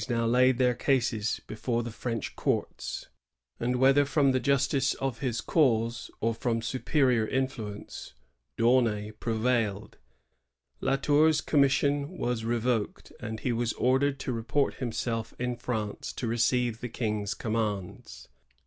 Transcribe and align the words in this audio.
now 0.09 0.25
laid 0.25 0.57
their 0.57 0.73
cases 0.73 1.41
before 1.45 1.83
the 1.83 1.91
French 1.91 2.35
courts, 2.35 3.05
and, 3.59 3.75
whether 3.75 4.03
from 4.03 4.31
the 4.31 4.39
justice 4.39 4.95
of 4.95 5.19
his 5.19 5.41
cause 5.41 6.09
or 6.19 6.33
from 6.33 6.59
superior 6.59 7.27
influence, 7.27 8.15
D'Aunay 8.57 9.11
prevailed. 9.19 9.99
La 10.79 10.95
Tour's 10.95 11.39
commis 11.39 11.69
sion 11.69 12.17
was 12.17 12.43
revoked, 12.43 13.11
and 13.19 13.41
he 13.41 13.51
was 13.53 13.73
ordered 13.73 14.17
to 14.21 14.33
report 14.33 14.73
him 14.77 14.91
self 14.91 15.35
in 15.37 15.55
France 15.55 16.11
to 16.13 16.25
receive 16.25 16.81
the 16.81 16.89
King's 16.89 17.35
commands. 17.35 18.27